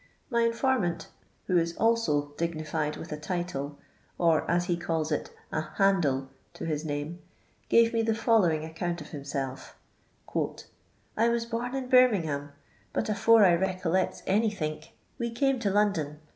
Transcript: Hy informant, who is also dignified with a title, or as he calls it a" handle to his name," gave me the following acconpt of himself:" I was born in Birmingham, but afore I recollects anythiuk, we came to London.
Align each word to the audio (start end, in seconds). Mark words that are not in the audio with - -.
Hy 0.31 0.41
informant, 0.47 1.09
who 1.45 1.59
is 1.59 1.77
also 1.77 2.33
dignified 2.35 2.97
with 2.97 3.11
a 3.11 3.17
title, 3.17 3.77
or 4.17 4.49
as 4.49 4.65
he 4.65 4.75
calls 4.75 5.11
it 5.11 5.29
a" 5.51 5.61
handle 5.77 6.27
to 6.55 6.65
his 6.65 6.83
name," 6.83 7.19
gave 7.69 7.93
me 7.93 8.01
the 8.01 8.15
following 8.15 8.61
acconpt 8.65 9.01
of 9.01 9.09
himself:" 9.09 9.77
I 11.15 11.29
was 11.29 11.45
born 11.45 11.75
in 11.75 11.87
Birmingham, 11.87 12.51
but 12.93 13.09
afore 13.09 13.45
I 13.45 13.53
recollects 13.53 14.23
anythiuk, 14.23 14.87
we 15.19 15.29
came 15.29 15.59
to 15.59 15.69
London. 15.69 16.17